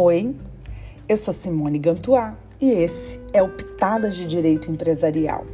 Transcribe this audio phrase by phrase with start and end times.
[0.00, 0.32] Oi,
[1.08, 5.44] eu sou Simone Gantuá e esse é o Pitadas de Direito Empresarial.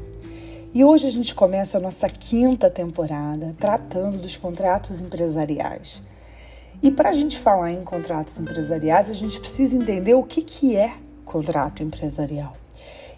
[0.74, 6.02] E hoje a gente começa a nossa quinta temporada tratando dos contratos empresariais.
[6.82, 10.76] E para a gente falar em contratos empresariais, a gente precisa entender o que, que
[10.76, 10.92] é
[11.24, 12.52] contrato empresarial.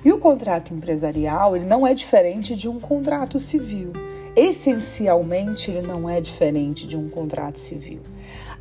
[0.05, 3.93] E o contrato empresarial ele não é diferente de um contrato civil.
[4.37, 8.01] Essencialmente, ele não é diferente de um contrato civil.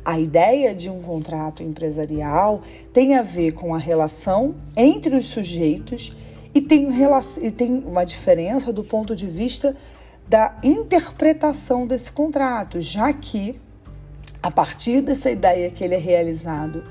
[0.06, 6.12] A ideia de um contrato empresarial tem a ver com a relação entre os sujeitos
[6.54, 6.86] e tem,
[7.42, 9.74] e tem uma diferença do ponto de vista
[10.28, 13.60] da interpretação desse contrato, já que
[14.40, 16.84] a partir dessa ideia que ele é realizado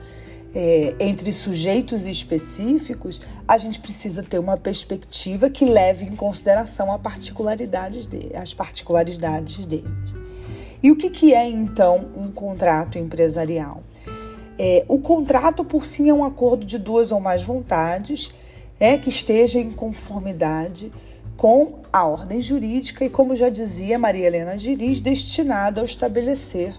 [0.53, 8.05] é, entre sujeitos específicos, a gente precisa ter uma perspectiva que leve em consideração particularidades
[8.07, 10.24] dele, as particularidades deles.
[10.85, 13.81] E o que, que é então um contrato empresarial?
[14.55, 18.31] É, o contrato por si é um acordo de duas ou mais vontades
[18.79, 20.93] é, que esteja em conformidade
[21.35, 26.75] com a ordem jurídica e, como já dizia Maria Helena Giris, destinado a estabelecer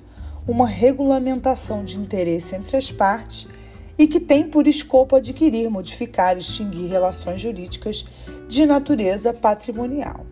[0.46, 3.48] uma regulamentação de interesse entre as partes
[3.98, 8.06] e que tem por escopo adquirir, modificar, extinguir relações jurídicas
[8.46, 10.24] de natureza patrimonial.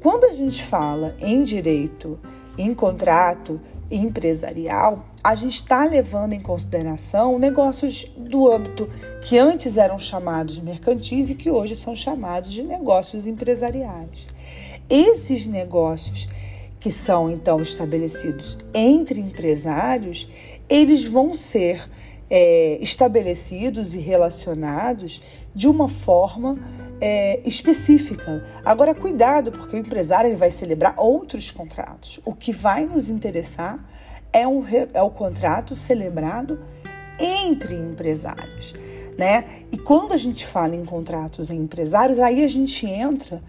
[0.00, 2.20] Quando a gente fala em direito
[2.58, 8.88] em contrato empresarial, a gente está levando em consideração negócios do âmbito
[9.22, 14.26] que antes eram chamados de mercantis e que hoje são chamados de negócios empresariais.
[14.88, 16.28] Esses negócios
[16.80, 20.28] que são então estabelecidos entre empresários,
[20.68, 21.88] eles vão ser
[22.30, 25.20] é, estabelecidos e relacionados
[25.56, 26.58] de uma forma
[27.00, 28.44] é, específica.
[28.62, 32.20] Agora, cuidado, porque o empresário ele vai celebrar outros contratos.
[32.26, 33.82] O que vai nos interessar
[34.30, 34.62] é, um,
[34.92, 36.60] é o contrato celebrado
[37.18, 38.74] entre empresários.
[39.18, 39.46] Né?
[39.72, 43.42] E quando a gente fala em contratos em empresários, aí a gente entra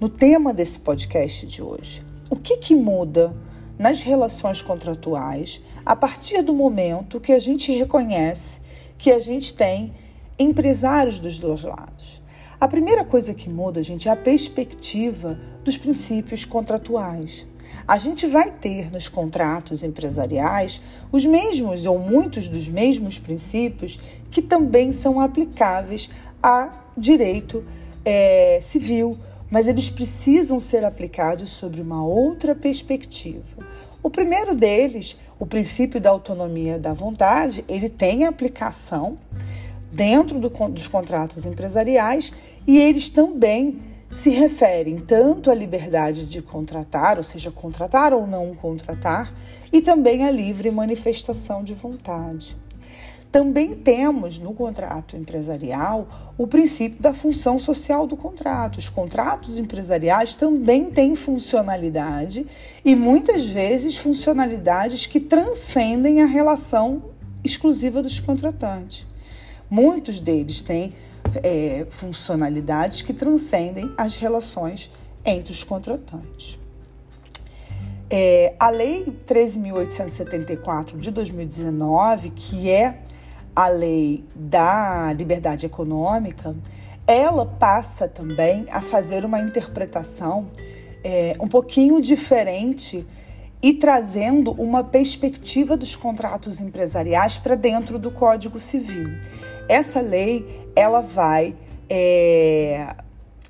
[0.00, 2.02] no tema desse podcast de hoje.
[2.30, 3.36] O que, que muda
[3.78, 8.60] nas relações contratuais a partir do momento que a gente reconhece
[8.96, 9.92] que a gente tem
[10.40, 12.22] empresários dos dois lados?
[12.58, 17.46] A primeira coisa que muda, gente, é a perspectiva dos princípios contratuais.
[17.86, 20.80] A gente vai ter nos contratos empresariais
[21.12, 23.98] os mesmos ou muitos dos mesmos princípios
[24.30, 26.10] que também são aplicáveis
[26.42, 27.64] a direito
[28.04, 29.18] é, civil,
[29.50, 33.42] mas eles precisam ser aplicados sobre uma outra perspectiva.
[34.02, 39.16] O primeiro deles, o princípio da autonomia da vontade, ele tem aplicação
[39.92, 42.32] dentro do, dos contratos empresariais
[42.66, 43.78] e eles também
[44.12, 49.32] se referem tanto à liberdade de contratar, ou seja, contratar ou não contratar,
[49.72, 52.56] e também à livre manifestação de vontade.
[53.30, 58.78] Também temos no contrato empresarial o princípio da função social do contrato.
[58.78, 62.44] Os contratos empresariais também têm funcionalidade
[62.84, 67.04] e muitas vezes funcionalidades que transcendem a relação
[67.44, 69.06] exclusiva dos contratantes.
[69.70, 70.92] Muitos deles têm
[71.42, 74.90] é, funcionalidades que transcendem as relações
[75.24, 76.58] entre os contratantes.
[78.10, 83.00] É, a Lei 13.874 de 2019, que é
[83.54, 86.56] a lei da liberdade econômica,
[87.06, 90.50] ela passa também a fazer uma interpretação
[91.04, 93.06] é, um pouquinho diferente
[93.62, 99.10] e trazendo uma perspectiva dos contratos empresariais para dentro do Código Civil.
[99.70, 101.54] Essa lei ela vai
[101.88, 102.92] é,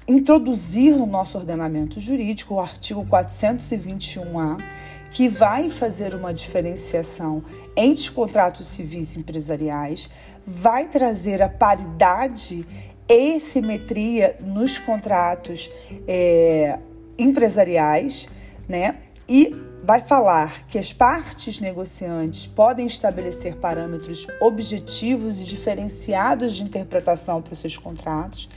[0.06, 4.62] introduzir no nosso ordenamento jurídico o artigo 421A,
[5.10, 7.42] que vai fazer uma diferenciação
[7.75, 10.10] entre os contratos civis e empresariais,
[10.47, 12.66] vai trazer a paridade
[13.08, 15.70] e simetria nos contratos
[16.06, 16.78] é,
[17.19, 18.28] empresariais,
[18.69, 18.98] né?
[19.26, 27.41] E vai falar que as partes negociantes podem estabelecer parâmetros objetivos e diferenciados de interpretação
[27.41, 28.49] para os seus contratos,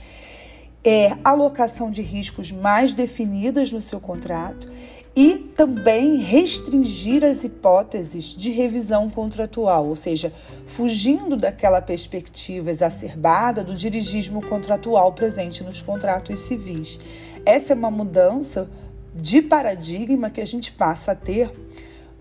[0.84, 4.68] é, alocação de riscos mais definidas no seu contrato
[5.16, 10.32] e também restringir as hipóteses de revisão contratual, ou seja,
[10.66, 16.98] fugindo daquela perspectiva exacerbada do dirigismo contratual presente nos contratos civis.
[17.46, 18.68] Essa é uma mudança
[19.14, 21.50] de paradigma que a gente passa a ter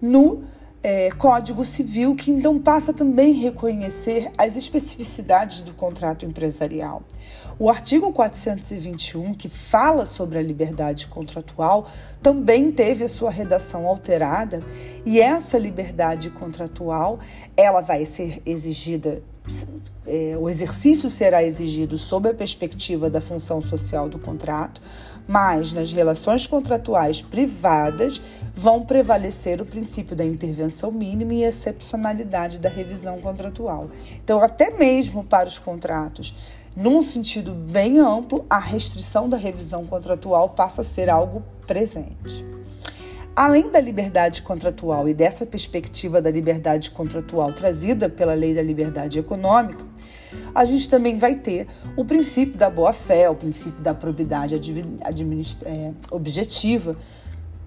[0.02, 0.44] no
[0.84, 7.04] é, Código Civil, que então passa também a reconhecer as especificidades do contrato empresarial.
[7.58, 11.88] O artigo 421, que fala sobre a liberdade contratual,
[12.22, 14.64] também teve a sua redação alterada,
[15.06, 17.20] e essa liberdade contratual,
[17.56, 19.24] ela vai ser exigida
[20.06, 24.82] é, o exercício será exigido sob a perspectiva da função social do contrato,
[25.28, 28.22] mas nas relações contratuais privadas
[28.56, 33.90] vão prevalecer o princípio da intervenção mínima e excepcionalidade da revisão contratual.
[34.24, 36.34] Então, até mesmo para os contratos,
[36.76, 42.44] num sentido bem amplo, a restrição da revisão contratual passa a ser algo presente.
[43.36, 49.18] Além da liberdade contratual e dessa perspectiva da liberdade contratual trazida pela Lei da Liberdade
[49.18, 49.84] Econômica,
[50.54, 56.96] a gente também vai ter o princípio da boa-fé, o princípio da probidade é, objetiva,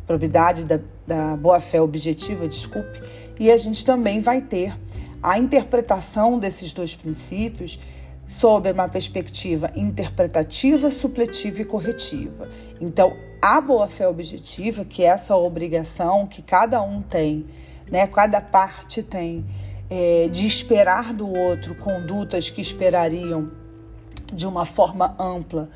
[0.06, 3.02] probidade da, da boa-fé objetiva, desculpe,
[3.40, 4.72] e a gente também vai ter
[5.20, 7.76] a interpretação desses dois princípios
[8.24, 12.48] sob uma perspectiva interpretativa, supletiva e corretiva.
[12.80, 13.12] Então,
[13.46, 17.46] a boa-fé objetiva, que é essa obrigação que cada um tem,
[17.88, 19.46] né, cada parte tem,
[19.88, 23.52] é, de esperar do outro condutas que esperariam
[24.32, 25.70] de uma forma ampla,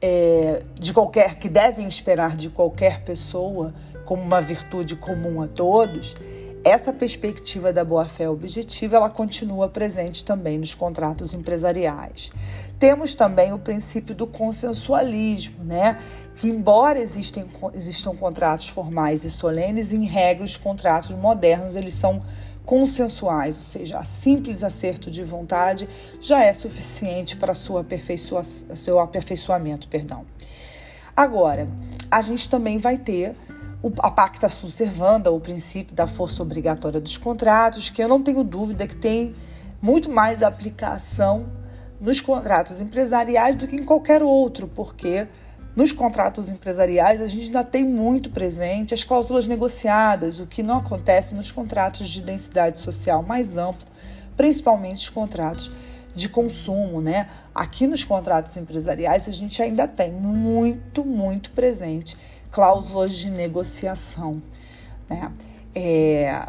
[0.00, 3.72] é, de qualquer que devem esperar de qualquer pessoa
[4.04, 6.16] como uma virtude comum a todos,
[6.64, 12.30] essa perspectiva da boa-fé objetiva ela continua presente também nos contratos empresariais.
[12.78, 15.98] Temos também o princípio do consensualismo, né?
[16.36, 17.44] que embora existem,
[17.74, 22.22] existam contratos formais e solenes, em regra os contratos modernos eles são
[22.64, 25.88] consensuais, ou seja, a simples acerto de vontade
[26.20, 27.84] já é suficiente para sua
[28.74, 29.88] seu aperfeiçoamento.
[29.88, 30.24] Perdão.
[31.16, 31.68] Agora,
[32.10, 33.36] a gente também vai ter
[33.98, 38.44] a pacta sunt servanda, o princípio da força obrigatória dos contratos, que eu não tenho
[38.44, 39.34] dúvida que tem
[39.80, 41.46] muito mais aplicação
[42.00, 45.26] nos contratos empresariais do que em qualquer outro, porque
[45.74, 50.78] nos contratos empresariais a gente ainda tem muito presente as cláusulas negociadas, o que não
[50.78, 53.86] acontece nos contratos de densidade social mais ampla,
[54.36, 55.72] principalmente os contratos
[56.14, 57.28] de consumo, né?
[57.54, 62.16] Aqui nos contratos empresariais a gente ainda tem muito, muito presente
[62.50, 64.42] cláusulas de negociação.
[65.08, 65.32] Né?
[65.74, 66.48] É,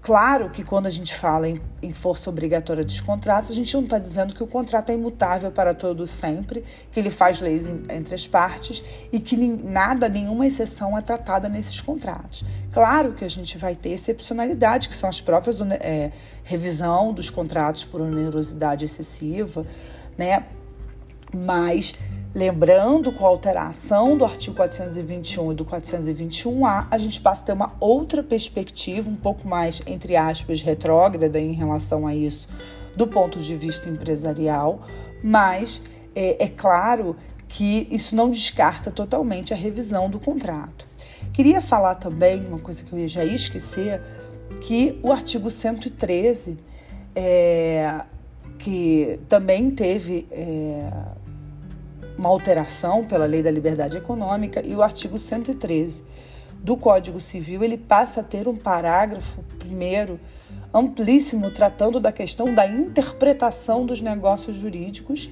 [0.00, 3.84] claro que quando a gente fala em, em, força obrigatória dos contratos, a gente não
[3.84, 7.82] está dizendo que o contrato é imutável para todo sempre, que ele faz leis em,
[7.90, 8.82] entre as partes
[9.12, 12.44] e que nada, nenhuma exceção é tratada nesses contratos.
[12.72, 16.10] Claro que a gente vai ter excepcionalidade, que são as próprias é,
[16.44, 19.66] revisão dos contratos por onerosidade excessiva,
[20.16, 20.44] né?
[21.32, 21.94] Mas
[22.32, 27.52] Lembrando, com a alteração do artigo 421 e do 421A, a gente passa a ter
[27.52, 32.46] uma outra perspectiva, um pouco mais, entre aspas, retrógrada em relação a isso,
[32.96, 34.80] do ponto de vista empresarial,
[35.24, 35.82] mas
[36.14, 37.16] é, é claro
[37.48, 40.86] que isso não descarta totalmente a revisão do contrato.
[41.32, 44.00] Queria falar também, uma coisa que eu já ia esquecer,
[44.60, 46.58] que o artigo 113,
[47.12, 48.02] é,
[48.56, 50.28] que também teve.
[50.30, 51.18] É,
[52.20, 56.04] uma alteração pela Lei da Liberdade Econômica e o artigo 113
[56.62, 60.20] do Código Civil, ele passa a ter um parágrafo primeiro
[60.72, 65.30] amplíssimo tratando da questão da interpretação dos negócios jurídicos,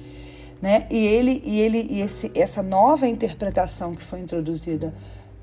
[0.59, 0.87] né?
[0.89, 4.91] E ele e ele e esse, essa nova interpretação que foi introduzida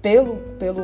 [0.03, 0.83] pelo pelo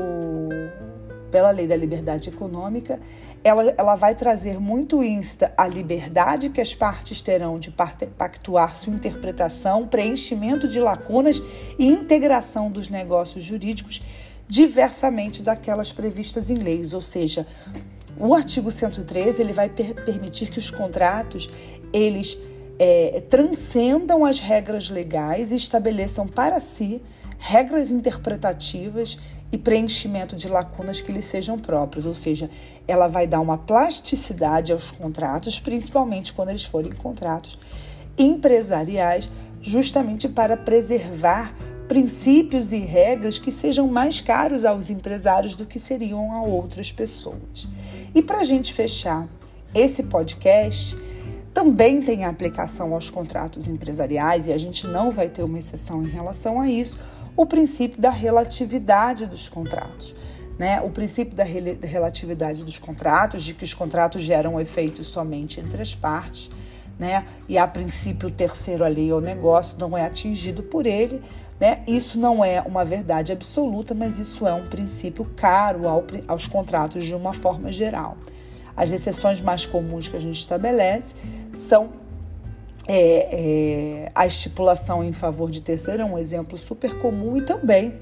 [1.33, 3.01] pela Lei da Liberdade Econômica,
[3.43, 7.75] ela, ela vai trazer muito insta a liberdade que as partes terão de
[8.17, 11.43] pactuar sua interpretação, preenchimento de lacunas
[11.79, 14.03] e integração dos negócios jurídicos
[14.47, 17.47] diversamente daquelas previstas em leis, ou seja,
[18.19, 21.49] o artigo 113 ele vai per permitir que os contratos
[21.93, 22.37] eles
[22.79, 27.03] é, transcendam as regras legais e estabeleçam para si
[27.39, 29.19] regras interpretativas
[29.53, 32.51] e preenchimento de lacunas que lhes sejam próprios, ou seja,
[32.89, 37.59] ela vai dar uma plasticidade aos contratos, principalmente quando eles forem contratos
[38.19, 39.31] empresariais,
[39.61, 41.55] justamente para preservar
[41.87, 47.69] princípios e regras que sejam mais caros aos empresários do que seriam a outras pessoas.
[48.15, 49.29] E para a gente fechar
[49.75, 50.97] esse podcast,
[51.53, 56.09] também tem aplicação aos contratos empresariais e a gente não vai ter uma exceção em
[56.09, 56.99] relação a isso
[57.37, 60.15] o princípio da relatividade dos contratos.
[60.59, 60.81] Né?
[60.81, 65.95] O princípio da relatividade dos contratos, de que os contratos geram efeitos somente entre as
[65.95, 66.51] partes,
[66.99, 67.25] né?
[67.49, 71.23] e a princípio o terceiro ali ao negócio não é atingido por ele.
[71.59, 71.83] Né?
[71.87, 77.05] Isso não é uma verdade absoluta, mas isso é um princípio caro ao, aos contratos
[77.05, 78.17] de uma forma geral.
[78.77, 81.15] As exceções mais comuns que a gente estabelece
[81.53, 82.02] são
[82.87, 87.95] é, é, a estipulação em favor de terceiro é um exemplo super comum e também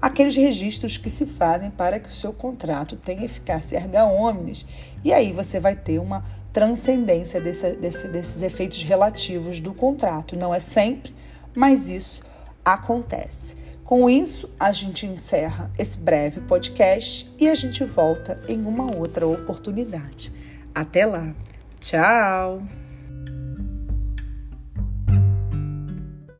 [0.00, 4.64] aqueles registros que se fazem para que o seu contrato tenha eficácia erga omnes.
[5.04, 10.36] E aí você vai ter uma transcendência desse, desse, desses efeitos relativos do contrato.
[10.36, 11.14] Não é sempre,
[11.54, 12.20] mas isso
[12.64, 13.56] acontece.
[13.84, 19.26] Com isso, a gente encerra esse breve podcast e a gente volta em uma outra
[19.28, 20.32] oportunidade.
[20.74, 21.32] Até lá.
[21.78, 22.85] Tchau!